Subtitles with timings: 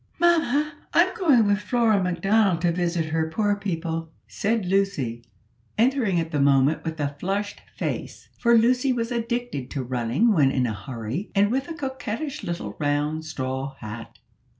[0.17, 5.23] "Mamma, I'm going with Flora Macdonald to visit her poor people," said Lucy,
[5.77, 10.49] entering at the moment with a flushed face, for Lucy was addicted to running when
[10.49, 14.17] in a hurry, and with a coquettish little round straw hat.